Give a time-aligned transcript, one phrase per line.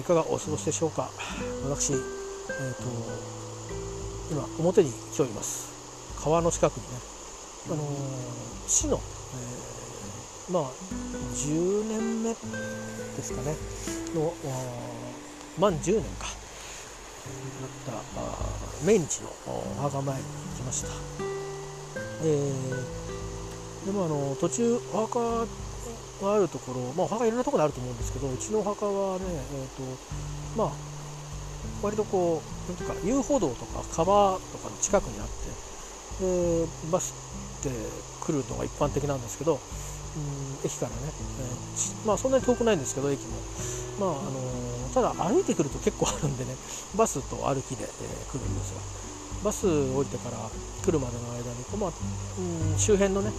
[0.00, 1.10] いかがお過ごしでしょうか。
[1.68, 2.02] 私、えーと、
[4.30, 5.68] 今表に来ております。
[6.24, 6.88] 川の近くにね、
[7.66, 7.86] あのー、
[8.66, 10.62] 市の、えー、まあ
[11.34, 12.36] 10年目で
[13.22, 13.54] すかね。
[14.14, 14.32] の
[15.58, 16.40] 満10年か。
[17.60, 18.02] なっ
[18.80, 20.88] た命日のお墓参りに行きました、
[22.24, 25.46] えー、でもあの途中お墓
[26.20, 29.82] があるところ、まあ、お墓いろんなところにあると思うんですけどうちのお墓はね、えーと
[30.56, 30.70] まあ、
[31.82, 35.70] 割とこうなんていうか遊歩道とか川とかの近くにあって
[36.20, 37.14] でバス
[37.60, 37.70] って
[38.20, 39.60] 来るのが一般的なんですけど、うん、
[40.64, 43.36] 駅からね、えー、まあ、そんなに遠くないんですけど駅も、
[43.98, 46.54] まああのー、ただ歩いてくると結構あるんでね
[46.96, 48.80] バスと歩きで、えー、来るんですが
[49.44, 50.36] バス降りてから
[50.84, 51.92] 来るまでの間に、まあ
[52.72, 53.32] うん、周辺のね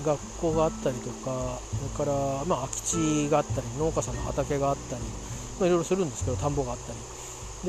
[0.00, 1.60] 学校があったりとか
[1.96, 5.02] それから、まあ、空き地があったり農家さんの畑があったり、
[5.58, 6.98] まあ、いろいろするんですけど田んぼがあったり。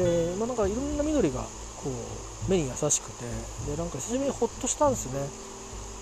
[0.03, 1.41] で、まあ、なんかいろんな緑が
[1.83, 3.25] こう目に優しくて
[3.69, 5.52] でなんか久しぶりにほっとしたんですね。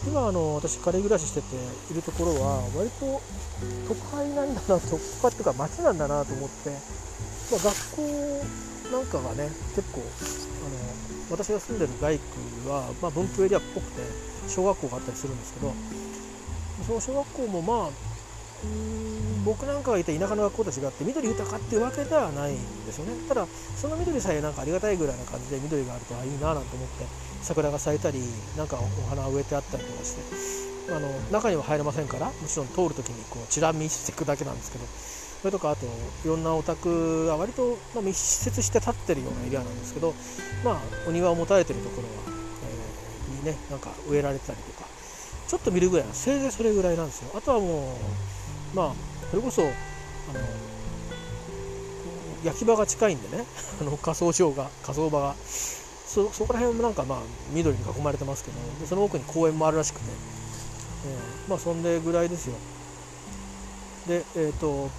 [0.07, 1.55] 今あの私仮暮らししてて
[1.91, 3.21] いるところは割と
[3.85, 6.69] 都会なんだな都会っていうか町なんだなと思って、
[7.51, 8.45] まあ、学校
[8.95, 10.79] なんかがね結構あの
[11.29, 14.01] 私が住んでる外区は、まあ、文教エリアっぽくて
[14.47, 15.73] 小学校があったりするんですけど
[16.87, 17.89] 小学校もまあ
[18.63, 19.29] うん。
[19.45, 23.13] 僕なんかがいた田舎の学校と違って緑豊かっていうわけではないんですよね。
[23.27, 27.05] ただその緑さえなんかありがたいぐらいな感じで緑があるとあいいななんて思って
[27.41, 28.19] 桜が咲いたり
[28.57, 34.85] なんかお花を植えてあったりとかしてあの中には入れませんからもちろん通る時にこうチラ見していくだけなんですけど
[35.41, 35.85] それとかあと
[36.25, 40.13] いろんなお宅が割と、ま密接して立ってるようなエリアなんですけど
[40.65, 42.37] まあお庭を持たれてるところは、
[42.67, 44.88] えー、にねなんか植えられてたりとか
[45.49, 47.31] ちょっと見るぐらいせいぜいそれぐらいなんですよ。
[47.35, 47.97] あとはも
[48.73, 48.93] うまあ
[49.31, 49.69] それこそあの
[52.43, 53.43] 焼き場が近いんでね
[53.81, 55.35] あの火葬場が火葬場が。
[56.09, 57.19] そそこら辺もなんかまあ
[57.51, 60.05] 緑に囲まれてますけどでその奥に公園もあるらしくて、
[61.05, 62.55] えー、まあそんでぐらいですよ。
[64.07, 64.89] でえっ、ー、と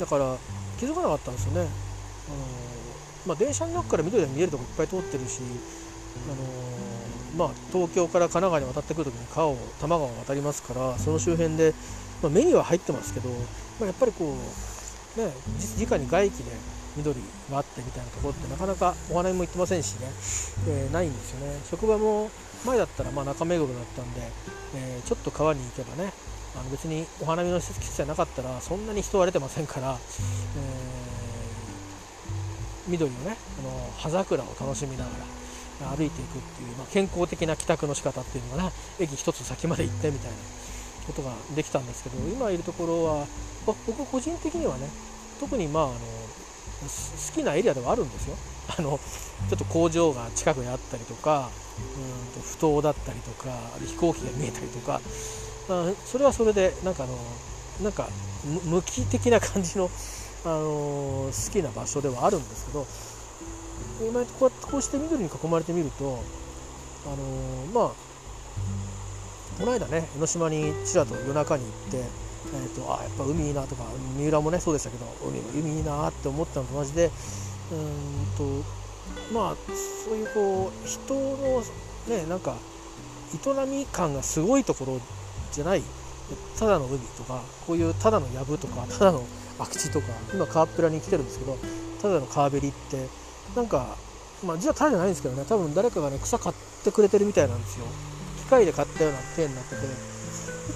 [0.00, 0.36] だから
[0.80, 1.60] 気づかなかったんですよね。
[1.60, 1.68] あの
[3.24, 5.42] まあ電車の中から緑が見えるとこいっぱい通ってるし
[6.28, 6.95] あの
[7.36, 11.74] まあ、東京から神奈川に渡ってくるときに川を多摩川を渡りますからその周辺で、
[12.22, 13.36] まあ、目には入ってますけど、ま
[13.82, 15.32] あ、やっぱりこう、ね、
[15.78, 16.50] 直に外気で
[16.96, 17.20] 緑
[17.50, 20.06] があってみたいなところってなかなかお花見も行ってませんしね、
[20.68, 21.58] えー、ないんですよね。
[21.70, 22.30] 職場も
[22.64, 24.22] 前だったらまあ中目黒だったんで、
[24.74, 26.12] えー、ちょっと川に行けばね
[26.58, 29.98] あの別にお花見の施設じゃなかったらそんなに人は出てませんから、えー、
[32.88, 35.16] 緑のねあの葉桜を楽しみながら
[35.84, 40.36] 歩いていくっていう、まあ、健康的な帰宅の仕方っていうのがな駅一つ先まで行ってみたいな
[41.06, 43.26] ことができたんですけど今いるところは
[43.66, 44.88] 僕個人的にはね
[45.40, 48.36] 特にまああの好きなエリアではあるんですよ。
[48.78, 48.98] あの
[49.48, 53.50] ちょっと工場が近くにあったりとかうんと不当だったりとか
[53.86, 55.00] 飛行機が見えたりとか、
[55.68, 57.16] まあ、それはそれでなんかあの
[57.82, 58.08] なんか
[58.64, 59.90] 無機的な感じの、
[60.44, 62.86] あの好きな場所ではあるんですけど
[64.00, 66.18] 今こうこうして緑に囲まれてみると
[67.06, 68.06] あのー、まあ
[69.58, 73.84] この間ね江ノ島にちらと夜中に行って、えーと、あやっぱ海いいなとか
[74.18, 77.10] 三浦もねそうでしたけど海海いいなって思ったのと同じで
[77.72, 78.64] うんと
[79.32, 79.56] まあ
[80.06, 81.62] そういうこう人の
[82.08, 82.56] ねなんか
[83.34, 85.00] 営み感がすごいところ
[85.52, 85.82] じゃない
[86.58, 89.24] ただの海とかこういうただの藪とかただの
[89.58, 91.56] 空き地とか今川っぺらに来てるんですけど
[92.02, 93.08] ただの川べりって
[93.56, 93.96] なんか、
[94.44, 97.86] まあ、実はタダじゃないんですけどね多分誰かがね草買ってくれてるみたいなんですよ。
[98.36, 99.76] 機械で買ったような手になってて。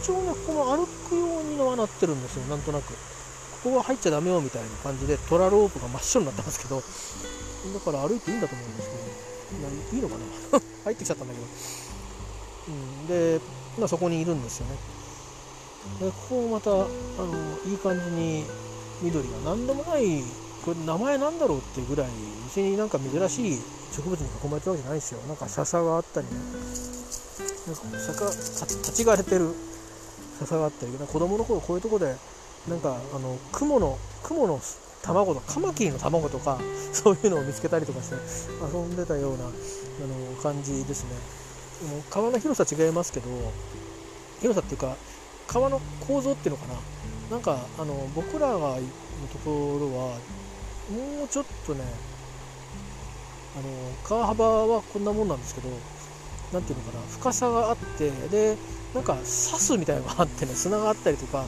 [0.03, 2.93] 一応ねこの歩くようにのはなってるんですよなんとなく。
[3.63, 6.83] ここは入っちゃダメよみたいな感じでトラロープが真っ白になってますけど。
[7.69, 11.47] だから歩いていいんだと思うんですけどいいのかな 入ってきちゃったんだけど、
[12.69, 13.41] うん、で、
[13.79, 14.77] まあ、そこにいるんですよね。
[16.01, 16.87] でここもまたあの
[17.67, 18.45] いい感じに
[19.03, 20.25] 緑が何でもない
[20.65, 22.09] これ名前なんだろうっていうぐらい
[22.45, 23.61] 別になんか珍しい
[23.93, 25.21] 植物に囲まれてるわけじゃないですよ。
[25.27, 26.33] なんか笹があったりね。
[27.67, 29.55] なんか坂立ち枯れてる。
[30.39, 30.93] 笹があったり。
[30.93, 32.15] 子供の頃こういうとこで
[32.69, 34.61] なんかあの雲の雲の
[35.03, 36.59] 卵とカマキリの卵とか
[36.93, 38.17] そういうのを見つけたりとかして
[38.63, 41.11] 遊んでたようなあの感じですね。
[41.91, 43.29] もう川の広さ違いますけど
[44.41, 44.97] 広さっていうか
[45.47, 46.75] 川の構造っていうのかな。
[47.31, 48.77] なんかあの僕らが
[49.21, 50.19] のところは
[50.91, 51.85] もうちょっとね
[53.57, 53.69] あの
[54.05, 55.69] 川幅はこんなもんなんですけど
[56.53, 58.57] 何ていうのかな深さがあってで
[58.95, 61.47] なんか刺すみたいなのがあってね砂があったりとか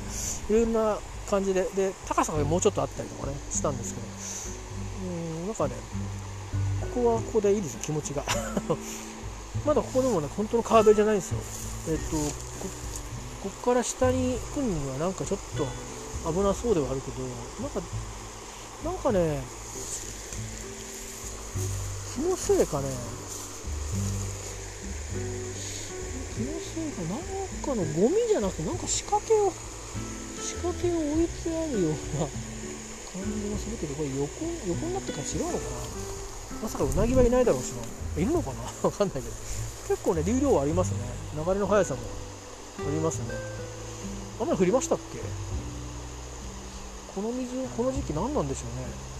[0.49, 0.99] いろんな
[1.29, 4.07] 感じでで高さがもうちょっとあったりとかねしたんですけど。
[5.13, 5.75] うんなんかね
[6.95, 8.23] ここはここでいいですよ気持ちが。
[9.65, 11.39] まだここでもね本当の川辺じゃないんですよ。
[11.89, 12.69] えっとこ
[13.45, 15.67] こっから下に来るにはなんかちょっと
[16.31, 17.23] 危なそうではあるけど
[17.61, 17.81] なんか
[18.85, 19.41] なんかね
[22.15, 22.89] 気のせいかね。
[26.35, 27.19] 気のせいかなん
[27.63, 29.53] かのゴミじゃなくてなんか仕掛けを
[30.43, 35.71] 仕掛けを置いてあるような感じがするけどこれ横横になってから違うのかな。
[36.63, 38.23] まさかうなぎはいないだろうしな。
[38.23, 38.63] いるのかな？
[38.89, 39.35] わかんないけど。
[39.89, 40.97] 結構ね流量はありますね。
[41.35, 42.01] 流れの速さも
[42.79, 43.25] ありますね。
[44.41, 45.19] 雨降りましたっけ？
[47.15, 49.13] この水この時期何なんでしょうね。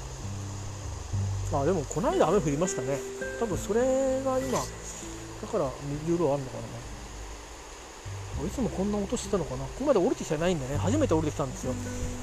[1.53, 2.99] あでもこの間雨降りましたね。
[3.39, 3.81] 多分それ
[4.25, 5.71] が今だから
[6.09, 8.47] 流量あるのかな。
[8.47, 9.65] いつもこんな音してたのかな。
[9.65, 10.77] ここまで降りてきてないんでね。
[10.79, 11.73] 初めて降りてきたんですよ、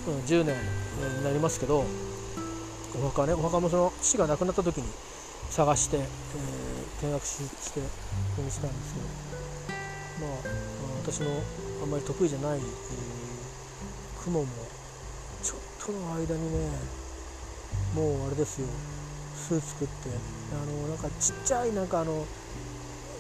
[0.08, 0.56] うん、10年
[1.18, 1.86] になりますけど
[3.00, 4.84] お墓ねお墓もその父が亡くなった時に
[5.52, 7.82] 探して、えー、見学しして
[8.36, 9.30] こにしたんですけど。
[10.20, 10.70] まあ
[11.04, 11.30] 私の
[11.82, 14.48] あんまり得意じゃない、えー、雲も
[15.90, 16.70] との間にね
[17.96, 18.68] もうあれですよ。
[19.34, 20.10] 巣作って。
[20.54, 22.26] あのなんかちっちゃいなんかあの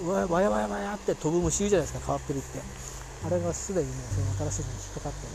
[0.06, 2.62] わわやわやわやって飛ぶ虫いるじゃないですか変わってるって。
[3.26, 5.34] あれがすでにもうその新しいのに引っかかってる、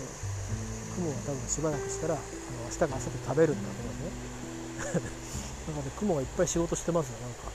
[0.00, 2.24] えー、雲は多分しばらくしたらあの
[2.64, 7.52] 明日が朝で食べるんだと思うんですね雲がいっぱい仕事してますよなんか。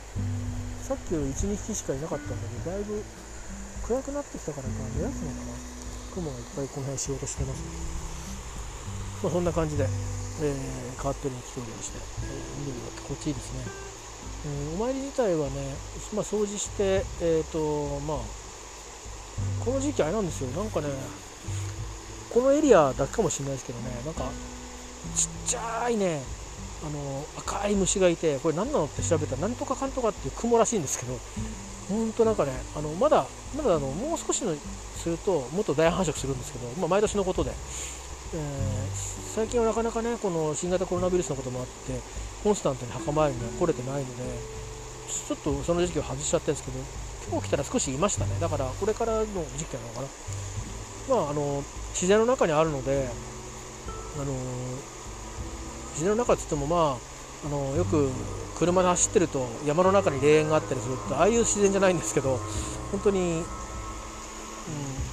[0.85, 3.01] さっきより12匹しかいなかったんだけどだいぶ
[3.89, 5.57] 暗くなってきたからか目立つのかな。
[6.13, 7.59] 雲がいっぱいこの辺仕事してます。
[7.65, 7.65] ね、
[9.23, 13.65] まあ、そんな感じで、えー、カーテンに来ておりまして、えー、緑が心地いいですね、
[14.75, 15.75] うん、お参り自体はね、
[16.13, 18.17] まあ、掃除してえ、ー、とまあ
[19.63, 20.49] この時期あれなんですよ。
[20.51, 20.87] なんかね
[22.29, 23.89] このエリアだけかもしれないですけどね。
[24.05, 24.23] なんか
[25.15, 26.21] ちっちゃいね
[26.85, 31.17] あの赤い虫がいてこれ何なのって調べたらなんとかかんとかっていう雲らしいんですけど
[31.89, 33.25] 本当なんかねあのまだ
[33.57, 37.51] まだあのもう少しのするともっと大繁殖するんですけど、まあ、毎年のことで、
[38.35, 38.87] え、
[39.35, 41.99] 最近はなかなかねこの新型コロナウイルスのこともあって
[42.43, 44.23] コンスタントに墓参りには来れてないので
[45.07, 46.79] ちょっとその時期を外しちゃってるんですけど
[47.31, 48.31] 今日来たら少しいましたね。
[48.39, 49.25] だからこれからの
[49.57, 50.07] 時期なのかな。
[51.09, 53.09] まああの自然の中にあるので
[54.15, 54.25] あの
[55.93, 58.09] 自然の中っつってもまああのよく
[58.57, 62.39] 車で走ってると山の中に霊園があったりするとああいう自然じゃないんですけど
[62.91, 63.23] 本当に、う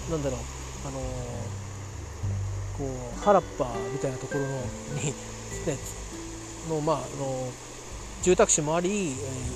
[0.09, 0.41] ん、なんだろう
[0.89, 1.32] あの
[2.83, 5.79] こう原っぱみたいなところのに、ね、
[6.69, 7.49] のまああの
[8.23, 9.15] 住宅地もあり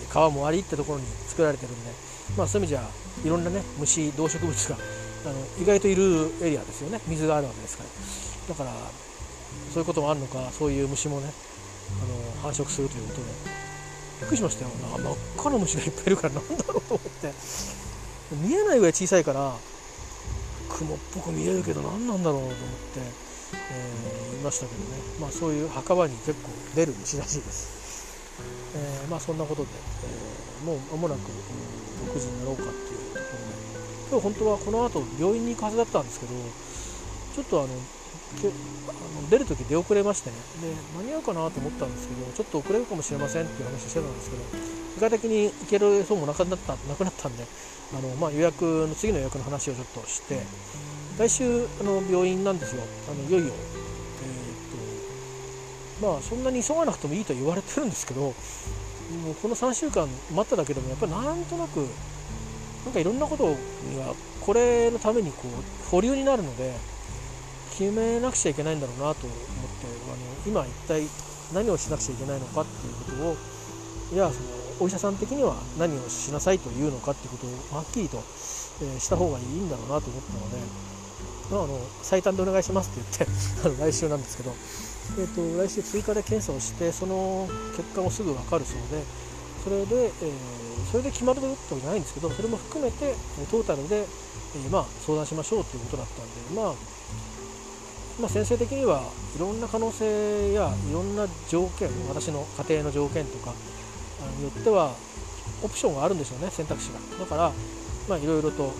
[0.08, 1.90] 川もありってところに作られてるんで、
[2.36, 2.88] まあ、そういう意味じゃ
[3.24, 7.00] いろんなね虫動植物があの意外といるエリアですよね。
[7.08, 7.90] 水があるわけですから。
[8.48, 8.70] だから
[9.72, 11.32] そういうこともあるのかそういう虫もね
[12.00, 13.66] あの繁殖するということで。
[14.18, 14.70] びっくりしましたよ。
[14.96, 17.32] な真っ赤な虫がいっぱいいるからなんだろうと思って。
[18.32, 19.52] 見えないぐらい小さいから
[20.68, 22.54] 雲っぽく見えるけど何なんだろうと思っ
[22.94, 23.00] て、
[23.72, 28.38] えー、いましたけどね、まあ、そういう墓場に結構出る虫らしいです、
[28.74, 31.20] えー、まあそんなことで、えー、もう間もなく
[32.12, 33.14] 6時になろうかっていう。
[33.14, 33.56] ところで
[34.10, 36.32] 今日本当はこの後病院に行くはずだったんですけど
[37.34, 40.36] ちょっとあのあの出るとき出遅れましてね。
[40.62, 44.42] で間に合うかなと思ったんですけどちょっと遅れるかもしれませんっていう話してたんですけど
[44.96, 47.44] 具体的に行けるそうもなくなったなくなったんで
[47.94, 50.40] あの、まあ、予約の次の予約の話をちょっとして
[51.18, 52.82] 来週あの病院なんですよ。
[53.10, 58.32] あのいよいよ、えー、っとまあそんなに急がなくてもいいと言われてるんですけども
[59.30, 61.86] うこの3週間待っただけでもやっぱりなんとなく
[62.84, 66.74] なんかいろんなことにはこれのためにこう保留になるので
[67.78, 70.16] 決めなくちゃいけないんだろうなと思ってあの
[70.46, 71.02] 今一体
[71.52, 73.36] 何をしなくちゃいけないのかっていうことを
[74.14, 78.18] いやそのお医者さん的には何をしなさいというのかっていうことをはっきりと、
[78.82, 80.58] え、した方がいいんだろうなと思ったので、
[81.50, 83.26] まあ、あの最短でお願いしますって
[83.62, 84.54] 言って 来週なんですけど、
[85.18, 89.02] えーと、来週追加で検査をしてその結果もすぐ分かるそうで
[89.64, 93.14] それで、えー、それで決まるということじゃないんですけどそれも含めて
[93.50, 96.74] トータルで、えー、まあ、相談しましょうということだったんでまあ
[98.20, 99.02] まあ、先生的には
[99.36, 103.52] いろんな可能性やいろんな条件私の家庭の条件とか
[104.36, 104.94] によっては
[105.62, 106.98] オプションがあるんでしょうね選択肢が。
[107.18, 107.52] だから
[108.08, 108.72] まあいろいろと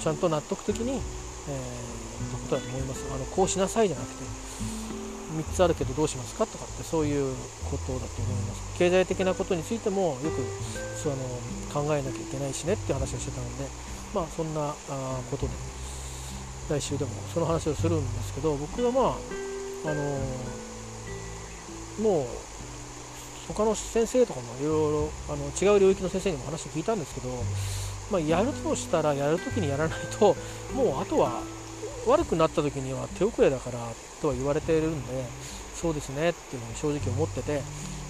[0.00, 3.04] ちゃんと納得的に、えー、とことだと思います。
[3.12, 4.24] あのこうしなさいじゃなくて
[5.38, 7.34] 3つあるけどどうしますかとかってそういう
[7.70, 8.78] ことだと思います。
[8.78, 10.44] 経済的なことについてもよく
[11.02, 11.16] その
[11.72, 13.64] 考えなきゃいけないしねって話をしてたので
[14.14, 14.74] まあそんな
[15.30, 15.52] ことで
[16.68, 20.02] 来週でもその話をするんですけど僕はまああの
[22.02, 22.26] もう
[23.48, 25.10] 他の先生とかもいろ
[25.60, 27.28] いろ違う領域の先生にも話を聞いたんですけど、
[28.10, 30.36] まあ、やるとしたらやるときにやらないと
[30.74, 31.42] もうあとは
[32.06, 33.78] 悪くなった時には手遅れだから
[34.20, 35.24] とは言われているんで
[35.74, 37.62] そうですねっていうふうに正直思ってて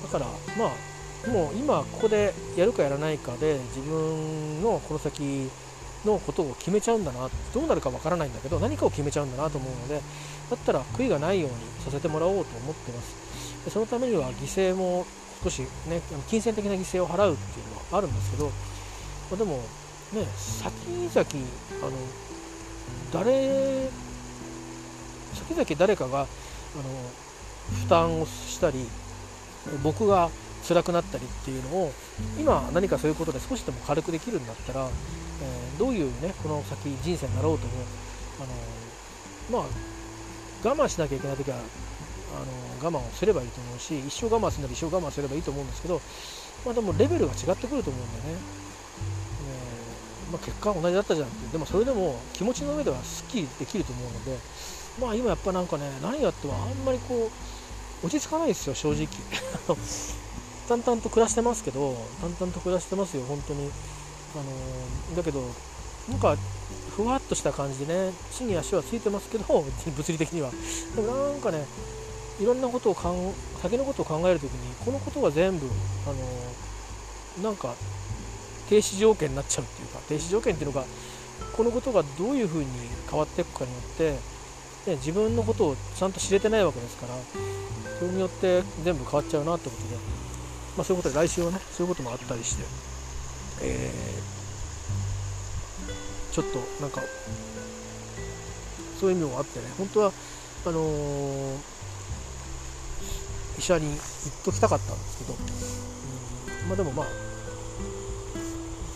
[0.03, 0.27] だから
[0.57, 5.51] まあもう今ここでやるかやらないかで自分のこの先
[6.05, 10.01] のことを決めちゃうんだなどうなるかわからないんだけど何かを決めちゃうんだなと思うので
[10.51, 13.65] だったら悔いがないようにさせてもらおうと思ってます。
[13.65, 15.05] でそのためには犠牲も
[15.43, 18.53] 少しね金銭的な犠牲を払うっていうのはあるんですけど、ま
[19.35, 19.57] あ、でも
[20.13, 21.27] ね先々
[21.87, 21.93] あの
[23.13, 23.89] 誰
[25.35, 26.27] 先々誰かがあの
[27.83, 28.87] 負担をしたり
[29.83, 30.31] 僕が
[30.67, 31.93] 辛くなったりっていうのを
[32.39, 37.73] 今何かそういうことで少しでも軽くできるんだったら、えー、どういうねこの先人生になろうとも
[39.51, 41.59] あのまあ我慢しなきゃいけない時は
[42.35, 46.01] あの我慢をすればいいと思うし一生我慢するなら一生我慢すればいいと思うんですけど、
[46.65, 48.41] まあ、でもレベルが違ってくると思うんだよね。
[49.47, 51.53] えー、まあ、結果は同じだったじゃんって。
[51.53, 54.39] でもそれでも気持ちの上ではすっきりできると思うので
[55.01, 57.31] まあ今やっぱなんかね何やってもあんまりこ
[58.03, 59.09] う落ち着かないですよ正直。
[60.69, 63.71] 淡々と暮らしてますけど淡々と暮らしてますよ本当に。
[64.35, 64.43] あ
[65.11, 65.43] のだけど
[66.11, 66.37] なんか
[66.95, 70.51] ふわっとした感じでね地に足はついてますけど物理的には。
[70.95, 71.65] でもなんかね
[72.41, 75.67] いろんなことをかん先のことを考えるときにこのことが全部
[76.07, 77.75] あのなんか
[78.69, 80.85] 停止条件になっちゃうっていうか停止条件っていうのが
[81.57, 82.67] このことがどういうふうに
[83.11, 84.13] 変わっていくかによって、
[84.91, 87.15] ね、自分のことをちゃんと知れてないわけですから
[87.99, 89.97] それによって全部変わっちゃうなってことで、
[90.77, 92.65] まあ、そういうことで来週はねそういうこともあったりして、
[93.63, 97.01] えー、ちょっとなんか
[99.01, 100.13] そういう意味もあってね本当は
[100.67, 101.57] あのー、
[103.59, 103.99] 医者に行っ
[104.45, 107.07] ときたかったんですけど、うん、まあでもまあ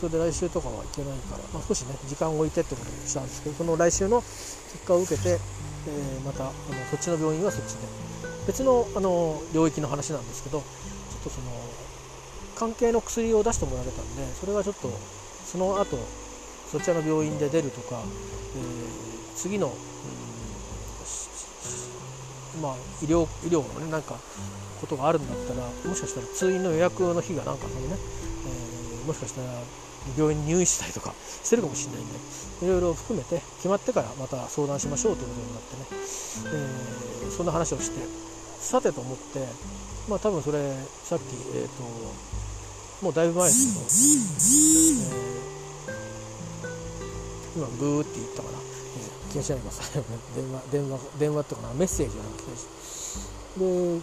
[0.00, 6.52] それで来週とかは行けないから、まあ、少しね時間を置いてってことにしたんですけどその来週の結果を受けて、えー、またあの
[6.90, 8.02] そっちの病院はそっちで。
[8.46, 11.46] 別のあの領域の話なんですけどちょっとその
[12.56, 14.90] 関係の薬を出してもらえたんでそれがちょっと
[15.44, 15.96] その後
[16.70, 18.02] そちらの病院で出るとか、
[18.56, 19.74] えー、次の、うん、
[22.60, 24.18] まあ、医療医療のねなんか
[24.80, 29.48] ことがあるんだったらもしかしたら通院の予約の日がなんかそのね、えー、もしかしたら
[30.18, 35.86] 病院に入院したりとかしてるかもしれないんでいろいろ含めて決まってからまた相談しましょうということになってね、
[37.22, 38.32] えー、そんな話をして
[38.62, 39.44] さてと思って、
[40.08, 41.22] まあ多分それ、さっき、
[41.58, 41.82] えっ、ー、と、
[43.02, 44.86] もうだいぶ前ですけ
[47.58, 48.58] ど、えー、今、ブーって言ったかな、
[49.32, 50.02] 気がしないます電
[50.52, 52.50] 話、電話、電話っていうかな、メッセージがなくて
[53.58, 54.00] で、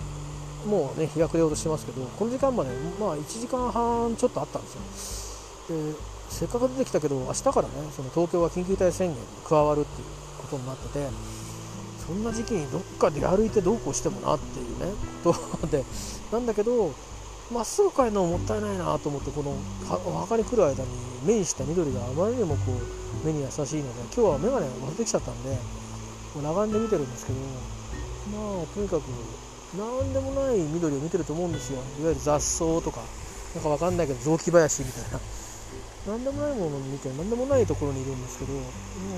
[0.66, 2.70] もうね、日が暮れようとしてますけど、この時間まで、
[3.00, 5.78] まあ1時間半ちょっとあったんですよ。
[5.94, 5.96] で、
[6.30, 10.08] せっかく出てきたけど、明日からね、その東京が緊急事態宣言に加わるっていう
[10.42, 11.08] ことになってて、
[12.10, 14.92] そんな時期にどっかで歩いてどうこうしてもなっていうね
[15.24, 15.32] こ
[15.62, 15.84] とで
[16.32, 16.92] なんだけど
[17.54, 19.54] まっすぐ帰るのももったいないなと思ってこの
[20.08, 20.90] お墓に来る間に
[21.24, 25.56] 目にした緑があまりにもこう目に優しいので今日は眼鏡忘れてきちゃったんで
[26.34, 27.40] こう眺んで見てるんですけど
[28.32, 29.04] まあとにかく
[29.78, 31.80] 何でもない緑を見てると思うんですよ。
[32.00, 33.02] いわゆる雑草とか
[33.54, 35.20] なんかわかんないけど雑木林みたいな。
[36.08, 38.64] 何でもないものを見て何でもないところにいるんですけどもう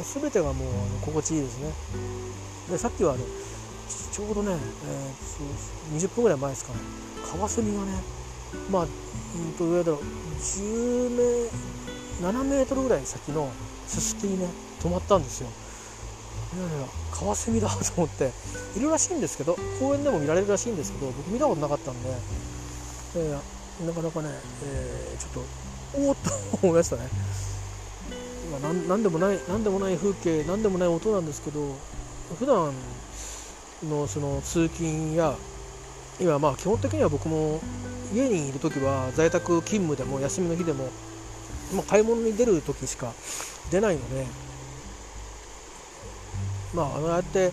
[0.04, 1.72] 全てがもうあの心地いいですね。
[2.70, 6.80] でさっきはあのちょうどね、えー、20分ぐらい前ですかね。
[7.32, 7.92] カワセミがね
[8.70, 8.86] まあう
[9.40, 10.02] んと上だろう
[10.36, 11.50] 10メ
[12.28, 13.50] 7メートルぐらい先の
[13.92, 14.48] ススキにね
[14.82, 15.48] 止まったんですよ。
[16.56, 18.32] いやいやカワセミだと思って。
[18.76, 22.10] いるらしいんですけど公園でも見られるらしいんですけど僕見たことなかったんで、
[23.18, 24.30] えー、なかなかね、
[24.64, 25.44] えー、ちょっ
[25.94, 26.32] とおおっと
[26.64, 27.10] 思いましたね。
[28.52, 31.76] まあ、何でもない何でもない風景何でもない音なんですけど
[32.38, 32.74] 普段
[33.90, 35.36] のその通勤や
[36.20, 37.60] 今まあ基本的には僕も
[38.14, 40.90] 家にいる時は在宅勤務でも休みの日でも、
[41.74, 43.13] まあ、買い物に出る時しか
[43.70, 44.25] 出ないので
[46.74, 47.51] まあああやって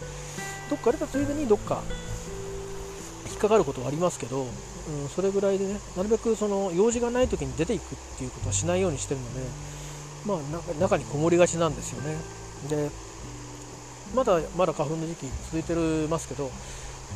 [0.70, 1.82] どっか出たついでにどっか
[3.30, 9.40] 引っかかることはありますけど、うん、それぐらいでねなるべくその用事がない時に出ていくっていうことはしないようにしてるので
[10.26, 12.16] まあ中にこもりがちなんですよね。
[12.68, 12.90] で
[14.14, 15.74] まだまだ花粉の時期続いて
[16.08, 16.50] ますけど、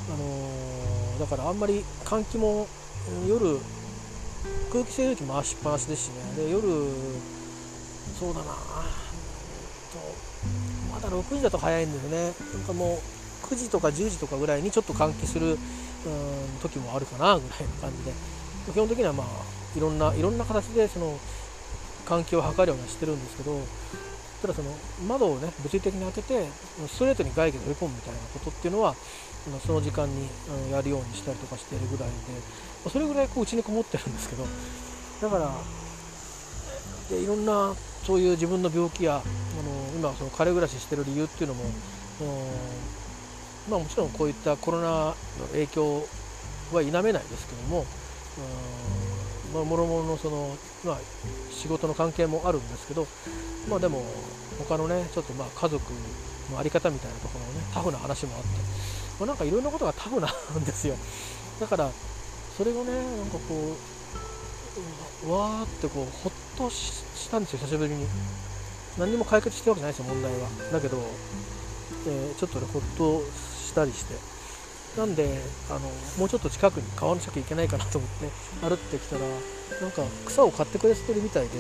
[0.09, 2.69] あのー、だからあんまり換気も
[3.27, 3.59] 夜
[4.73, 6.45] 空気清浄機回しっぱなしですしね。
[6.45, 6.63] で夜
[8.19, 8.45] そうだな。
[8.45, 8.59] と
[10.93, 12.33] まだ6時だと早いんですね。
[12.55, 13.01] なんかも
[13.43, 15.59] う9時とか10時とかぐらいにちょっと換気するうん
[16.61, 18.13] 時もあるかなぐらいの感じで。
[18.73, 19.27] 基本的にはまあ
[19.77, 21.19] いろんないろんな形でその
[22.07, 23.61] 換気を図るようにしてるんですけど
[24.43, 24.71] ただその
[25.07, 26.47] 窓をね物理的に開けて
[26.89, 28.95] ストレートに外気で追い込むみたいなことっていうのは
[29.65, 30.29] その時間に
[30.71, 34.45] やるようにしたりとかしてるぐらいでそれぐらいこうちにこもってるんですけど
[35.23, 35.55] だから
[37.09, 41.65] でいろんなそういう自分の病気やあの今その彼暮らししてる理由っていうのも
[43.71, 45.15] まあ、もちろんこういったコロナの
[45.53, 46.05] 影響
[46.73, 47.87] は否めないですけども
[49.53, 50.99] まあ、もろもろのその、まあ、
[51.51, 53.07] 仕事の関係もあるんですけど、
[53.69, 54.05] まあ、でも
[54.59, 55.93] 他のねちょっとまあ家族
[56.51, 58.49] の在り方みたいなところのねタフな話もあって、
[59.21, 60.97] まあ、なんかいろんなことがタフなんですよ。
[61.61, 61.91] だから
[62.57, 63.77] それがねなんかこ
[65.27, 68.07] うわーってこうほっとしたんですよ久しぶりに。
[68.99, 70.73] 何にも解決してるわけじゃないですよ問題は。
[70.73, 70.99] だけど、
[72.07, 74.33] えー、ちょっとねほっとしたりして。
[74.99, 75.81] なんであの
[76.19, 78.29] もうちょっと近くに川の近く行けないかなと思って
[78.61, 79.23] 歩ってきたら
[79.81, 81.51] なんか草を買ってくれてるみたいで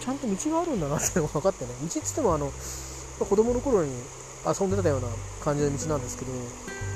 [0.00, 1.70] ちゃんと道があるんだなって分かってね。
[1.82, 2.50] 道っつってもあの
[3.18, 3.90] 子供の頃に
[4.46, 5.08] 遊んでたような
[5.42, 6.32] 感じの道なんですけど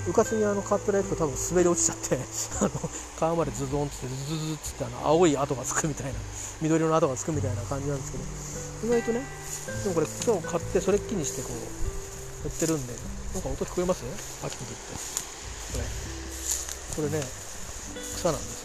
[0.09, 2.19] うかつにあのカットライト多分滑り落ちちゃって
[2.61, 2.71] あの
[3.19, 6.19] 川までズドンってズズズっつってあの青い跡がつくみたいな
[6.61, 9.27] 緑色の跡がつくみたいな感じなんですけど意外とね
[9.83, 12.95] でもこれ草を買ってそれっきにしてこうやってるんで
[13.35, 14.03] なんか音聞こえます
[14.43, 14.95] 秋の時って
[15.73, 17.25] これこれね
[18.17, 18.62] 草なんです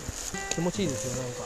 [0.58, 1.46] 気持ちいいですよなんか。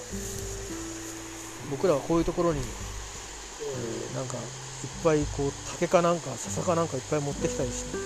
[1.70, 4.44] 僕らはこういうところに、えー、なんかいっ
[5.04, 7.98] ぱいこう竹かなんか笹かなんかいっぱい持ってきたりして、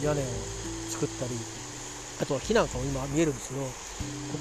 [0.00, 0.24] えー、屋根を
[0.88, 1.32] 作ったり
[2.20, 3.64] あとは木なんかも今見えるんですけど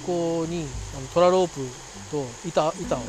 [0.06, 1.60] ここにあのトラロープ
[2.12, 3.00] と板板を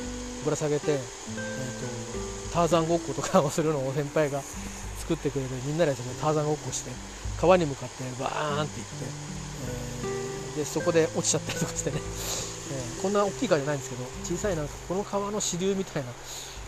[0.44, 4.40] ぶら下げて、えーと、ターザンごっことかをするのを先輩が
[4.98, 6.90] 作ってくれてみんなでそこでターザンごっこして
[7.40, 9.04] 川に向かってバーンって行って、
[10.03, 10.03] えー、
[10.56, 16.08] でそこで落ちちゃったりとかしてね、えー、こんな大きい川じゃないんですけど小さいなんかこの川の支流みたいな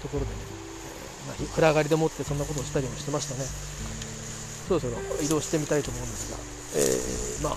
[0.03, 0.37] ところでね、
[1.29, 3.47] まあ、暗がりでもってそんなことをしたりもしてましたね。
[4.67, 6.39] そろそろ移動してみたいと思うんですが、
[6.75, 7.57] えー、まあ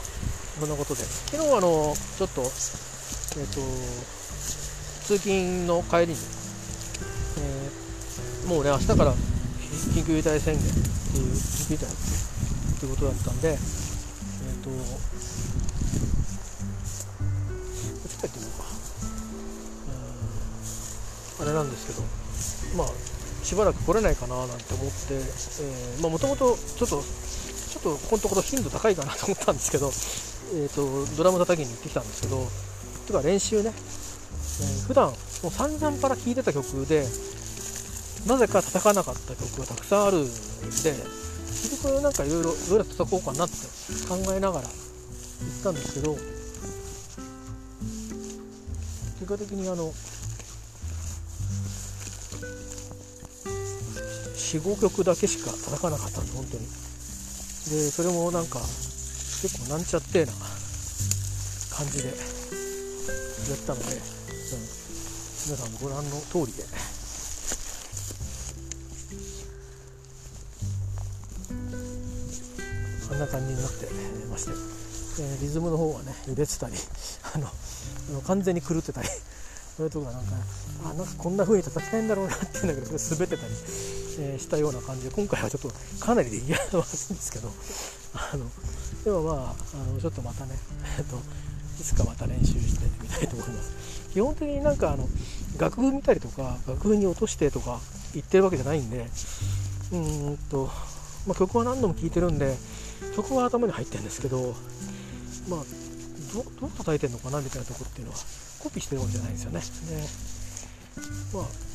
[0.59, 1.03] こんなことで。
[1.03, 3.61] 昨日あのちょっとえっ、と
[5.05, 6.15] 通勤の帰りに、
[7.37, 10.79] えもうね明日から緊急事態宣言って
[11.17, 12.19] いう緊急事態
[12.79, 13.57] ということだったんで、え、ー、
[14.63, 14.77] と、ちょっ
[15.11, 15.18] と
[21.39, 22.02] あれなんですけど、
[22.78, 22.88] まあ、
[23.43, 29.88] しばらく来れないかななんて思って、え、まあ、もともとちょっと、ちょっとここのところ頻度高いかなと思ったんですけど、
[30.54, 32.47] えーと、ドラム叩きに行ってきたんですけど、
[33.08, 35.13] とか練習ね、えー、普段も
[35.47, 37.06] う散々パラ聴いてた曲で、
[38.28, 40.30] なぜか叩かなかった曲がたくさんあるんで、
[41.60, 43.56] 結局なんかいろいろどうやって叩こうかなって
[44.08, 44.71] 考えながら行
[45.60, 46.15] ったんですけど
[49.19, 49.91] 結果的にあの
[54.57, 56.65] 45曲だけしか叩かなかったんです本当に。
[57.69, 60.31] でそれもなんか結構なんちゃってな
[61.69, 62.17] 感じでやっ
[63.67, 64.01] たので、うん、
[65.45, 66.63] 皆さんご覧の通りで。
[73.12, 73.88] あんな感じになって
[74.29, 74.51] まして、
[75.21, 76.73] えー、リズムの方はね揺れてたり
[77.35, 79.09] あの完全に狂ってたり。
[79.79, 80.33] それとかなんか
[80.83, 83.53] あなんかこんな風に叩きたいんだろうなっていうんだけど滑ってたり、
[84.21, 85.71] えー、したような感じで今回はちょっと
[86.05, 87.49] かなりできやすいんですけど
[88.13, 88.45] あの
[89.05, 89.55] でもまあ
[89.89, 90.51] あのちょっとまたね、
[90.97, 91.15] えっと、
[91.79, 94.10] いつかまた練習してみたいと思います。
[94.12, 95.08] 基本的になんかあの
[95.60, 97.79] 楽譜見たりとか楽譜に落としてとか
[98.13, 99.05] 言ってるわけじゃないんで
[99.91, 100.69] うんと、
[101.27, 102.55] まあ、曲は何度も聴いてるんで
[103.15, 104.55] 曲は頭に入ってるんですけど
[105.47, 105.63] まあ
[106.34, 108.17] どどう叩いてるのかなみたいなとこっていうのは
[108.60, 109.62] コピーしてるわけじゃないですよね。
[109.62, 111.68] でまあ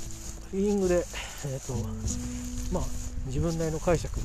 [0.50, 1.74] フィーリングでえ、ー、と
[2.72, 2.84] まあ
[3.26, 4.20] 自分なりの解釈。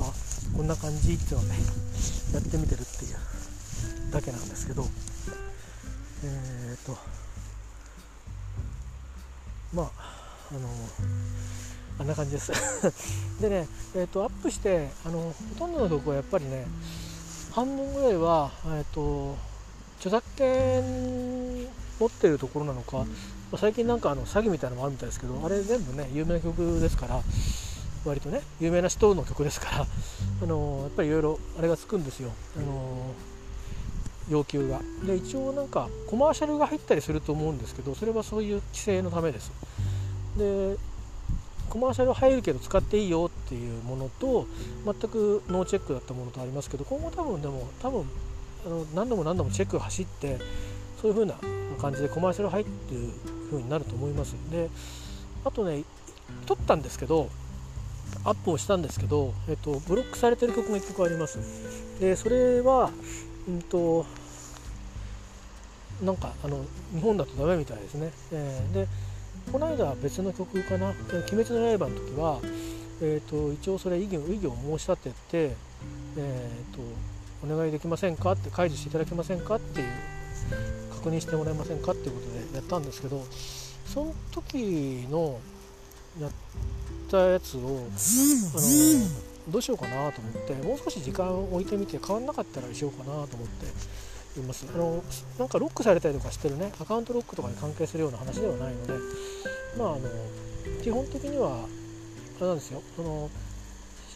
[0.00, 0.12] あ
[0.56, 1.54] こんな感じっていうのをね
[2.32, 4.86] やってみてるっていうだけなんですけど。
[6.24, 6.96] えっ、ー、と
[9.74, 9.90] まあ
[10.50, 10.68] あの
[11.98, 12.52] あんな感じです。
[13.40, 16.66] でね、えーと、アップしてあのほとんどの曲はやっぱりね
[17.52, 19.36] 半分ぐらいは、えーと、
[19.98, 21.45] 著作権
[21.98, 23.04] 持ってるところなのか、
[23.56, 27.20] 最近なんかあの詐欺みたいなのもあるみたいですけどあれ全部ね有名な曲ですから
[28.04, 29.86] 割とね有名な人の曲ですから
[30.42, 32.30] あのやっぱりいろいろあれがつくんですよ。
[32.56, 33.14] あの
[34.28, 34.80] 要求が。
[35.04, 39.52] で一応なんかコマーシャルが入ったりすると思うんですけどそれはそういう規制のためです。
[40.36, 40.76] で
[41.70, 44.46] コマーシャル入るけど使っていいよっていうものと
[44.84, 48.08] 全くノーチェックだったものとありますけど今後多分でも多分
[48.64, 50.38] あの何度も何度もチェックが走って
[51.00, 51.34] そういう風な
[51.80, 53.00] 感じでコマーシャル入ってる
[53.50, 54.68] 風になると思いますで
[55.44, 55.84] あとね
[56.46, 57.28] 撮ったんですけど
[58.24, 61.38] アップをしたんですけど、えっと、ブロックされてる曲が1曲あります。
[62.00, 62.90] でそれは
[63.48, 64.04] うんと
[66.02, 68.88] なんかあの日本だとダメみたいですね、えー、で
[69.50, 72.40] この間は別の曲かな「鬼滅の刃」の時は、
[73.00, 75.10] えーと、一応それ異議異議を申し立て
[75.50, 75.56] て、
[76.16, 76.80] えーと
[77.44, 78.32] お願いできませんか？
[78.32, 79.56] って解除していただけませんか？
[79.56, 79.86] っていう
[81.06, 83.24] 確認してもらえませんかっていうことでやったんですけど
[83.86, 85.38] その時の
[86.20, 86.30] やっ
[87.08, 93.48] たやつを、あのどうしようかなと思ってもう少し時間を置いてみて変わんなかったらしようかなと思っ
[94.34, 94.66] ています。
[94.74, 95.04] あの
[95.38, 98.94] なんかロックされたりとかしてるねアカウントロックとかに関係するような話ではないので
[99.78, 100.00] まああの
[100.82, 101.60] 基本的には
[102.38, 102.82] あれなんですよ。
[102.96, 103.30] その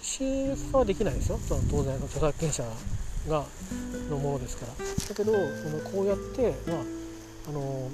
[0.02, 1.38] 収益化はできないですよ。
[1.46, 2.64] その当然の著作権者
[3.28, 3.44] が
[4.08, 4.72] のものですから。
[4.72, 6.76] だけどそのこうやってまあ
[7.48, 7.90] あの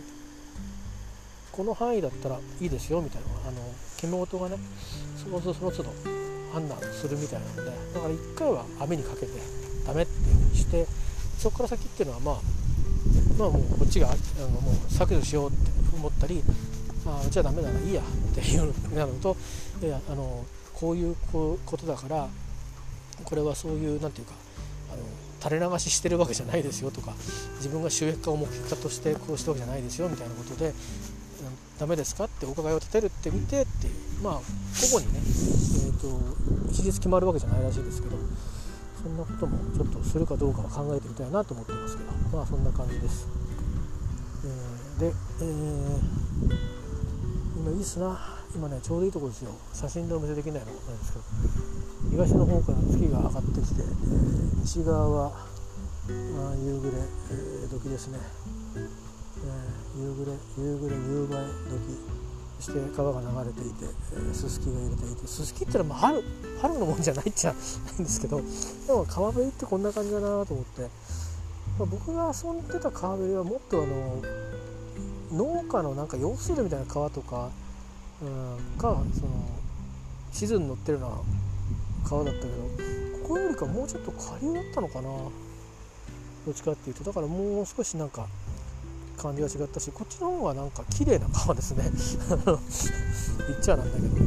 [1.53, 3.29] この範囲だったらいいですよみたいな。
[3.49, 3.61] あの
[3.97, 4.59] 決め事がね
[5.17, 5.91] その都度その都度
[6.53, 7.87] 判断するみたいなので。
[7.95, 9.33] だから1回は網にかけて
[9.87, 10.87] ダメっていうふうにして
[11.39, 12.35] そこから先っていうのはまあ
[13.39, 16.43] まあもうこっちがあのもう削除しようって思ったり
[17.07, 19.37] あじゃあダメならいいやっていうなると
[19.83, 22.29] いやあのこういうことだから
[23.25, 24.35] これはそういう何て言うか
[25.43, 27.13] 垂れ流ししてるわけじゃないですよとか
[27.57, 30.73] 自分が収益化を目的化としてこうしたわけじゃないですよみたいなことで
[31.79, 38.17] ダメですかってお伺いを立てるってみてっていうまあ個々にね、えーと、一日決まるわけじゃないらしいですけど
[39.03, 43.29] そんなこともちょっとするかどうかは考えてみたいなと思ってますけどまあそんな感じです、
[44.45, 46.01] えー、で、えー、
[47.59, 48.36] 今いいっすな。
[48.55, 49.51] 今ねちょうどいいとこですよ。
[49.73, 51.25] 写真でお見せできないのなんですけど
[52.11, 58.19] 東の方から月が上がってきて、えー、西側は、まあ、夕暮れ、えー、時ですね。
[58.77, 62.17] えー、夕暮れ夕暮れ夕映え時
[62.59, 66.25] そして川が流れていて、えー、ススキが入れていてススキってのはまあ春
[66.63, 67.59] 春のもんじゃないっちゃな
[67.99, 68.41] いんですけど
[68.87, 70.89] でも川べりってこんな感じだなと思って、ま
[71.81, 74.23] あ、僕が遊んでた川べりはもっとあの
[75.33, 77.51] 農家のなんか用水路みたいな川とか、
[78.23, 79.31] うん、かその
[80.33, 82.53] 地図に載ってるような川だったけど
[83.23, 85.09] ここよりかもうちょっと下流だったのかな。
[86.47, 87.03] どっちかっていうと。
[87.03, 88.29] だからもう少しなんか
[89.19, 91.91] 感じが違ったしこっちの方がなんか綺麗な川ですね。
[93.49, 94.25] 言っちゃなんだけど。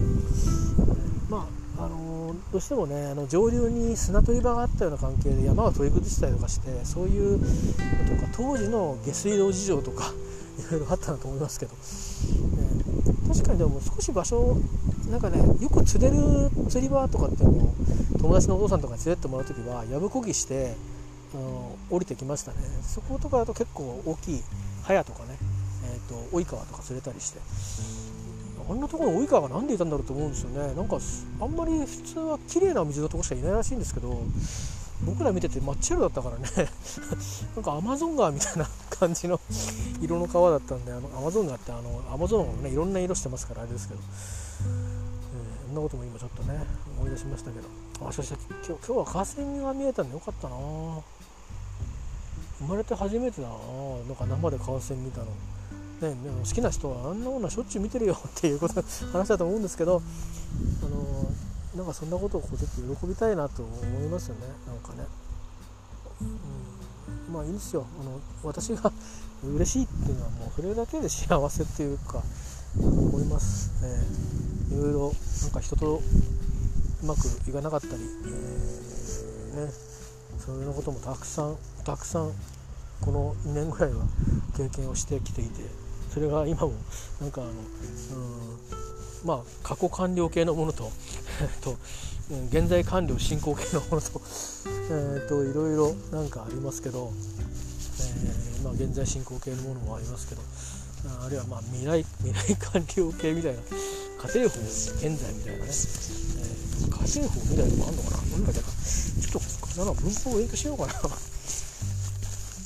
[1.29, 1.47] ま
[1.77, 7.45] ああのー、どうしてもねあの上流に砂取り場があったような関係で山が取り崩したりとかしてそういうと
[8.25, 10.11] か当時の下水道事情とか
[10.59, 11.71] いろいろあったなと思いますけど、
[13.27, 14.57] 確かにでも少し場所
[15.09, 16.17] なんかねよく釣れる
[16.69, 17.73] 釣り場とかっても
[18.19, 20.75] 友達のお父さんとかに連れてってもらう時はやぶこぎして
[21.33, 22.57] あの降りてきましたね。
[22.81, 24.43] そことかだと結構大きい
[24.83, 25.37] 早とかね、
[25.85, 27.39] えーと、及川とか釣れたりして。
[28.69, 30.75] あんなところに及川が何でいたんだろうと思うんですよね。
[30.75, 30.97] なんか
[31.41, 34.21] あんまり普通は綺麗な水のとこしかいないらしいんですけど
[35.05, 36.69] 僕ら見てて真っ茶色だったからね。
[37.55, 39.39] なんかアマゾン川みたいな感じの
[40.01, 46.65] 色の川だったんであのアマゾン川ってあのアマゾンもねいろんな色してますからあれですけど、えー、そんなことも今ちょっとね
[46.97, 47.67] 思い出しましたけど。
[48.01, 50.55] あそしかし今日今日は河川が見えたんでよかったな。
[52.59, 53.55] 生まれて初めてだな。
[54.07, 55.25] なんか生で観戦見たの。
[56.01, 58.81] ね、でも好きな人はあんなものはしょっちゅう見てるよっていうこと
[59.11, 60.01] 話だと思うんですけど。
[60.83, 64.41] あのなんかそんなことをこうちょっと喜びたいなと思いますよね。
[64.65, 65.07] なんかね、
[66.21, 67.85] うん、まあいいんですよ。
[68.01, 68.91] あの私が
[69.43, 72.23] 嬉しいっていうのはもうそれだけで幸せっていうか
[72.77, 73.71] 思います。
[73.81, 76.01] ねいろいろなんか人と
[77.03, 79.71] うまくいかなかったり、えー、ね、
[80.43, 81.55] そういうこともたくさん
[81.85, 82.31] たくさん
[83.01, 84.05] この2年ぐらいは
[84.57, 85.63] 経験をしてきていて
[86.13, 86.73] それが今も
[87.21, 87.59] なんかあのうん
[89.23, 90.91] まあ過去完了系のものと
[91.61, 91.77] と
[92.51, 94.21] 現在完了進行形のものと,
[94.91, 97.11] え、といろいろなんかありますけど、
[97.99, 100.41] えー、まあ、現在進行形のものもありますけど
[101.23, 108.17] あるいはまあ未来 未来完了形みたいな家庭法現在みたいなね、えー、家庭法みたいなのもあるのかな？
[108.31, 110.93] 何だっけなちょっとなんか文法を勉強しようかな。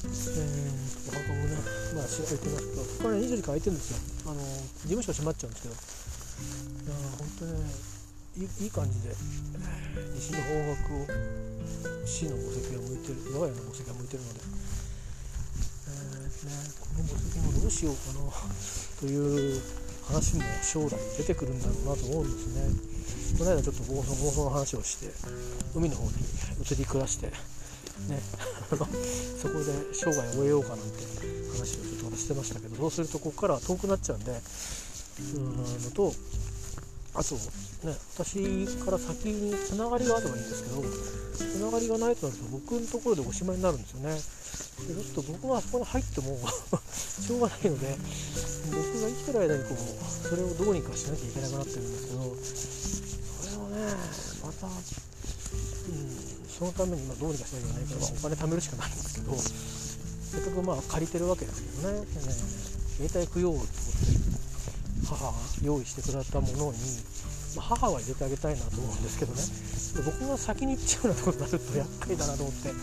[0.06, 1.58] えー、他もね、
[1.96, 3.98] まあ、調べてますけど、ここはね、24時間空いてるんですよ。
[4.26, 5.76] あの、事務所閉まっちゃうんですけど、
[6.84, 9.16] いや本当ね、いい感じで、
[10.16, 11.08] 西の方角を、
[12.06, 14.40] 市の墓石が向いてる、我が家の墓石が向いてるので、
[15.88, 18.32] えー、ね、この墓石もどうしようかな、
[19.00, 19.62] という
[20.08, 22.48] 話も将来出てくるんだろうなと思うんです
[22.90, 22.94] ね。
[23.38, 25.12] この間ちょっと暴走暴走の話をして
[25.76, 26.12] 海の方に
[26.62, 27.34] 移り暮らしてね
[28.70, 31.04] そこで生涯を終えようかなんて
[31.52, 34.40] 話をちょっと私してましたけどそうするとここからは遠くなっちゃうんで
[35.38, 36.14] のと
[37.16, 37.36] あと
[37.86, 40.82] ね私から先につながりがあればいいんですけど
[41.38, 44.18] つながりがないとなると僕のところでおしまいになるんですよね。
[44.88, 46.38] でちょっと僕があそこに入っても
[46.94, 47.98] しょうがないので
[48.66, 52.20] 僕が生きてる間にこうそれをどうにかしなきゃいけなくなってるんですけど
[53.42, 53.94] それをね
[54.44, 54.74] また、うん、
[56.50, 62.06] そのためにまどうにかしなきゃいけないから、まあ、お金貯めるしかないんですけど結局まあ借りてるわけですけどねね
[63.00, 64.23] 永代供養ってことで
[65.06, 66.78] 母が用意してくれたものに、
[67.56, 69.42] まあ、母は入れてあげたいなと思うんですけどね。
[70.06, 72.74] 僕が先に行っちゃうようなことになると厄介だなと思って。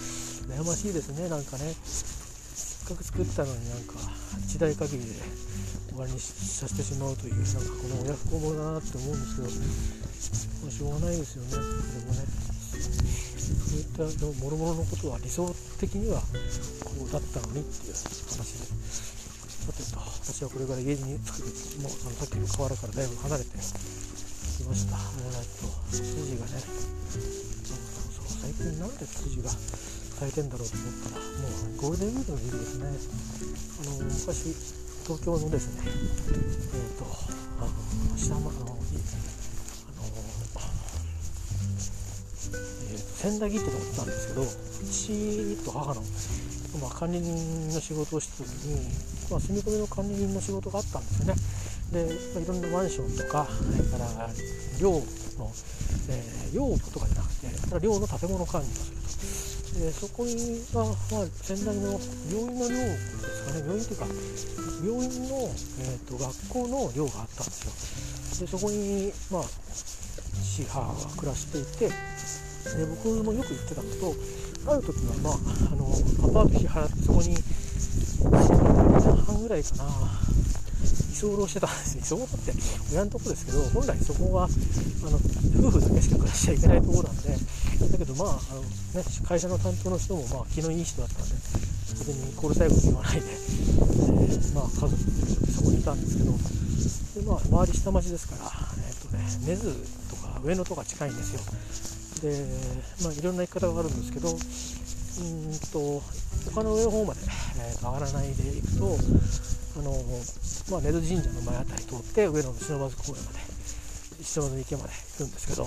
[0.50, 1.74] 悩ましいですねなんかね。
[1.84, 3.94] せっかく作ったのになんか
[4.42, 5.14] 一代限りで
[5.90, 9.48] 終わりにさせてしまうというなんかこの親不孝者だなって思うんですけど、
[10.62, 11.50] まあ、しょうがないですよね。
[11.50, 12.26] でもね。
[13.70, 14.02] そういった
[14.42, 16.20] もろもろのことは理想的には
[16.84, 19.19] こうだったのにっていう話で。
[19.70, 21.46] さてと私はこれから家に着く
[21.78, 24.98] もうあのさっきの河原からだいぶ離れてきました。
[24.98, 32.82] えー、っと筋がねそうそう最近なんで筋が咲いてんだろうと思ったらもうゴールデンウィークの時期です。
[32.82, 34.58] ねあの昔
[35.06, 37.06] 東京のですねえー、っと
[37.62, 38.74] あの下浜の
[43.20, 44.44] 千駄木ってとこ行ったんですけど
[44.90, 46.00] 父と母の、
[46.80, 48.88] まあ、管理人の仕事をした時に、
[49.30, 51.34] まあ、住み込みの管理人の仕事があったんですよね。
[51.92, 54.30] で、まあ、いろんなマンションとかそれから
[54.80, 55.52] 寮の、
[56.08, 59.00] えー、寮とかじゃなくてただ寮の建物管理をすると。
[59.80, 60.34] でそこに
[60.74, 62.00] は、まあ、仙台の
[62.32, 63.60] 病院の寮ですかね。
[63.60, 64.06] 病院っていうか
[64.82, 68.46] 病院の、えーと、学校の寮があったんですよ。
[68.46, 69.42] でそこにまあ
[70.50, 74.14] 父母が暮らしていてで僕もよく言ってたこ
[74.66, 75.34] とある時はまあ
[75.72, 75.86] あの
[76.26, 79.84] アパート支払ってそこに1年半ぐらいかな
[81.14, 82.52] 居候してたんです居候って
[82.92, 85.16] 親のとこですけど本来そこはあの
[85.68, 88.68] 夫婦だけしか暮らしちゃいけないとこなんでだけどまああの、ね、
[89.24, 91.34] 会社の担当の人もまあ気のいい人だったんで
[91.90, 94.96] 別にコール最後に言わないで、えー、まあ家族
[95.52, 96.32] そこにいたんですけど
[97.20, 99.99] で、まあ、周り下町ですから、えーとね、根津
[100.42, 101.40] 上野とか近いんですよ。
[102.20, 102.44] で、
[103.02, 106.02] まあ、いろんな行き方があるんですけどうんと
[106.54, 107.20] 他の上の方まで、
[107.58, 108.98] えー、上がらないで行くと
[109.80, 109.92] あの、
[110.70, 113.38] まあ、根津神社の前あたり通って上野の忍ばず公園まで
[114.22, 115.66] 忍ばず池まで行くんですけど、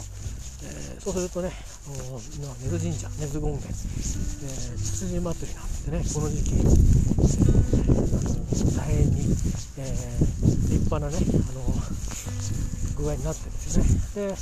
[0.63, 1.51] えー、そうするとね
[1.86, 6.69] あの、まあ、根津神社根津権現、えー、つつじ祭りなんでねこの時期、えー、
[8.17, 8.33] あの
[8.77, 9.38] 大変に、
[9.77, 11.73] えー、立派なねあの
[13.03, 14.35] 具合になってですよねで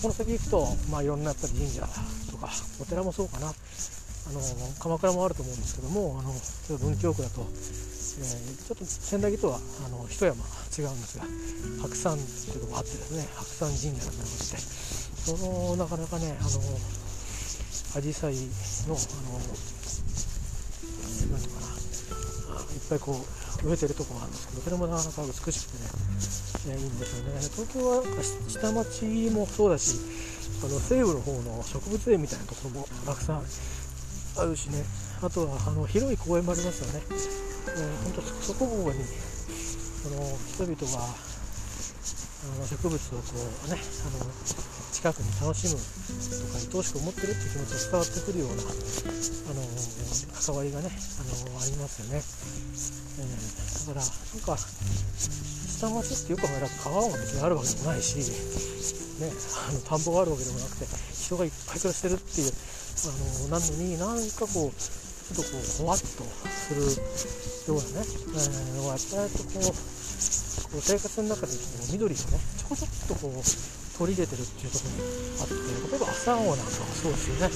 [0.00, 1.82] この先行くと、まあ、いろんなやっぱり神社
[2.30, 2.48] とか
[2.80, 4.40] お寺もそうかなあの
[4.78, 6.32] 鎌倉もあると思うんですけどもあの
[6.78, 11.24] 文京区だと、えー、ちょっと仙台とはあの一山違うんですが
[11.82, 12.22] 白山って
[12.54, 16.48] いうとこがあってですね白山神社がありましてそのなかなかねあの
[17.98, 19.40] 紫陽花のあの
[21.28, 21.68] 何ていうかな
[22.68, 25.88] いっぱいこう植えてるとこがあるんですけどそれもなかなか美しくてね
[26.68, 27.40] ね、いいんですよね。
[27.40, 28.02] 東京は
[28.48, 29.96] 下町もそうだし
[30.62, 33.42] あの西部の方の植物園みたいなところもたくさん
[34.38, 34.84] あるしね。
[35.22, 39.02] あとはあの広い公園もありますよね、えー、本当そここに
[40.02, 41.08] その人々が
[42.38, 43.34] あの植物をこ
[43.66, 44.30] うねあの
[44.92, 45.82] 近くに楽しむと
[46.54, 49.62] か愛おしく思ってるっていう気持ちが伝わってくるようなあの
[50.38, 52.22] 関わりがねあのありますよね、
[53.18, 58.18] えー、だからなんか下町ってよく考えたら川が別にあるわけでもないし、
[59.22, 59.30] ね、
[59.68, 63.14] あの田んぼがあるわけでもなくて人がいっぱい暮らしてるっていうあ
[63.46, 66.82] のなのになんかこうちょっとこうほわっとする
[67.70, 69.97] ようなね、えー、やっぱりこう
[70.66, 73.42] こう生活の中でこう緑をねちょこちょこっとこう
[73.98, 75.06] 取り入れてるっていうところに
[75.38, 77.50] あって例えば朝顔なんかもそうですよね。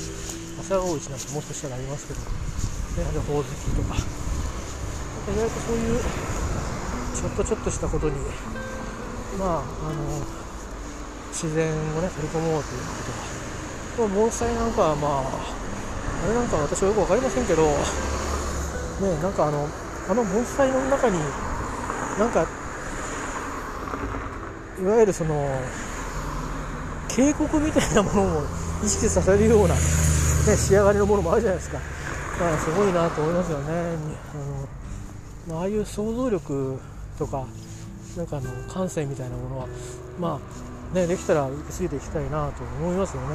[0.62, 3.94] 朝顔市なんてもう少したらありますけど、ね、ほおずきとか。
[5.22, 8.16] 意外とそういうちょっとちょっとしたことに
[9.38, 10.26] まああの
[11.30, 13.02] 自然をね取り込もうというこ
[13.96, 15.22] とは、まあ、防災なんかはまあ
[16.24, 19.68] あれなんか私はよく分かりませんけどねなんかあの
[20.10, 21.18] あの盆栽の中に
[22.18, 22.46] なんか
[24.82, 25.48] いわゆるその
[27.08, 28.42] 渓谷みたいなものを
[28.84, 29.80] 意識させるような、ね、
[30.56, 31.78] 仕上がりのものもあるじゃないですか、
[32.40, 36.80] まあ、すごいなと思いますよねあの、まああいう想像力
[37.16, 37.46] とか
[38.16, 39.68] なんかあの感性みたいなものは
[40.18, 40.40] ま
[40.92, 43.28] あねできたら受け継いでいきたいなと思いますよね。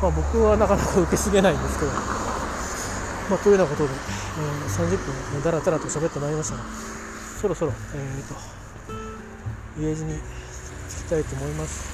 [0.00, 6.62] まあ、僕はなかなか受け継げないんですけど、まあ、というようなことで、えー、30分だらだらと喋ってまいりましたが
[7.40, 8.34] そろそろ、えーと、
[9.80, 10.20] 家路に
[11.06, 11.86] たいと思います。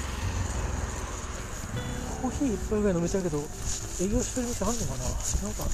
[2.22, 5.04] コーヒー一杯ぐらい飲みたいけど営業してる店あんのかな？
[5.04, 5.70] なんかね、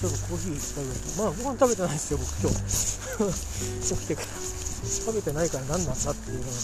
[0.00, 0.98] ちょっとコーヒー一杯ぐらい。
[1.18, 2.56] まあご飯食べてないですよ僕今日。
[3.94, 4.28] 起きてから。
[4.88, 6.58] 食べてないから何なんだっていうのがね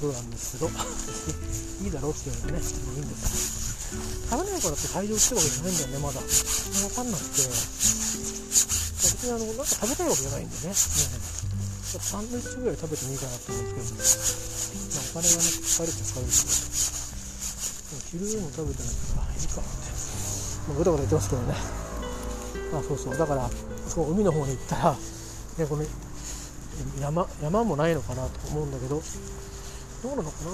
[0.00, 0.70] そうなんですけど。
[1.84, 3.92] いいだろうっていうのがねいいんです。
[4.30, 6.20] 食べないからって退場してるわけじゃないんだよねまだ。
[6.20, 7.42] 分かんなくて。
[9.02, 10.74] 別にあのなんか食べたいわけじゃないんでね、
[11.82, 16.38] サンドイッチぐらい食べてもいいかなと思うんですけど、まあ、お金がね疲れて疲れるけ
[17.92, 19.92] ど昼も食べてないからいいかなって
[20.62, 21.54] まあ、ぐだぐだ言ってますけどね
[22.72, 23.18] あそうそう。
[23.18, 23.50] だから
[23.88, 24.98] そう海の方に行ったら、ね、
[25.68, 25.84] この
[27.00, 29.02] 山山もないのかなと思うんだけど。
[30.02, 30.50] どうなのかな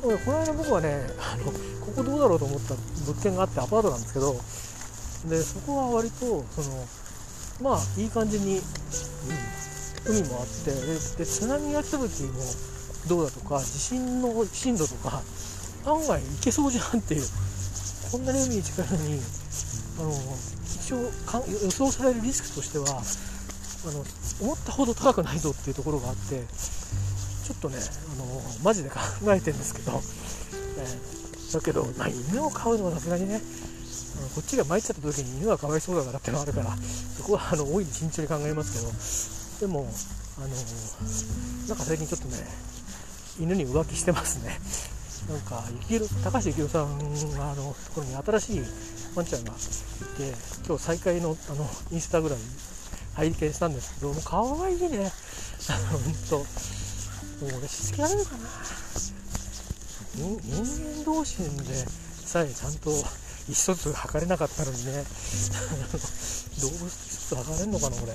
[0.00, 2.74] この間僕はねあのここどうだろうと思った
[3.06, 4.36] 物件があってアパートなんですけど。
[5.28, 6.86] でそこは割とその
[7.62, 12.32] まあいい感じに、うん、海もあってで津波が来た時も
[13.08, 15.22] どうだとか地震の震度とか
[15.86, 17.22] 案外いけそうじゃんっていう
[18.10, 19.20] こんなに海に近いのに
[19.98, 20.12] あの
[20.64, 20.96] 一応
[21.64, 23.02] 予想されるリスクとしては
[23.86, 24.04] あの
[24.40, 26.44] 思ったほど高くないぞっていうところがあって
[27.44, 28.24] ちょっとねあの
[28.62, 33.40] マジで考えてるんですけど、えー、だけど、まあ、犬を飼うのはさすがにね
[34.34, 36.76] こっちが参っちゃった時に犬がかわいそうだからってのがあるから
[37.16, 39.88] そこはあの大いに慎重に考えますけどでも
[40.38, 42.36] あのなんか最近ちょっとね
[43.40, 44.58] 犬に浮気してますね。
[45.28, 46.98] なんか幸宏高橋幸宏さん
[47.36, 48.60] があのところに新しい
[49.14, 49.54] ワンちゃんがい
[50.16, 50.34] て
[50.66, 52.42] 今日再会のあのインスタグラム
[53.14, 55.12] 拝見したんですけどもう可愛いね。
[55.90, 56.38] ほんと。
[56.38, 56.44] も
[57.46, 58.38] う俺しつけられるかな。
[60.14, 61.44] 人間同士で
[62.26, 62.90] さえちゃんと
[63.50, 65.04] 一つ測れなかったのにね。
[66.62, 66.92] 動物一
[67.28, 68.14] つ測れんのかな俺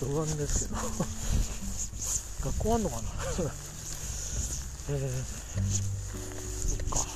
[0.00, 0.76] 不安ですけど。
[2.52, 3.02] 学校あんのかな。
[4.90, 5.52] えー
[6.68, 7.06] そっか。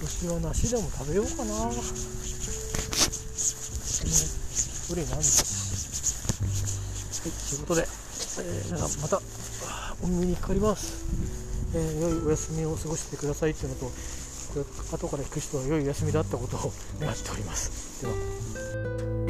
[0.00, 1.70] 今年は梨でも食べようかな。
[4.88, 6.08] 無理なんです
[7.20, 7.86] はいということで、
[8.40, 9.20] えー、また
[10.02, 10.92] お耳にかかります。
[11.74, 13.92] えー、良いお休みを過ごしてくださいっていうのと
[14.92, 18.02] 後から聞く人は良い休みだったことを願っております。
[18.02, 19.27] では。